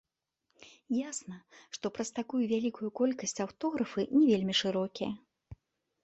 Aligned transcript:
Ясна, 0.99 1.35
што 1.75 1.85
праз 1.97 2.09
такую 2.19 2.41
вялікую 2.53 2.89
колькасць 2.99 3.37
аўтографы 3.45 4.05
не 4.15 4.23
вельмі 4.31 4.55
шырокія. 4.61 5.11